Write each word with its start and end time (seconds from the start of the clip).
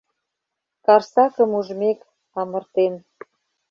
Карсакым 0.85 1.49
ужмек...— 1.59 1.99
амыртен. 2.39 2.93